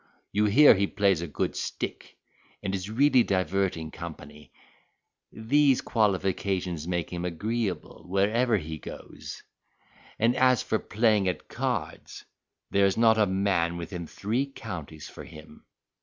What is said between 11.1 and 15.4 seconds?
at cards there is not a man within three counties for